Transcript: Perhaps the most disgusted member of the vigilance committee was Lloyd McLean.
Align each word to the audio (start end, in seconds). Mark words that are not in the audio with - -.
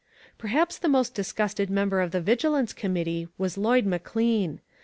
Perhaps 0.39 0.79
the 0.79 0.87
most 0.89 1.13
disgusted 1.13 1.69
member 1.69 2.01
of 2.01 2.09
the 2.09 2.21
vigilance 2.21 2.73
committee 2.73 3.27
was 3.37 3.55
Lloyd 3.55 3.85
McLean. 3.85 4.59